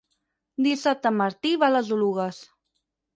[0.67, 2.41] Dissabte en Martí va a les Oluges.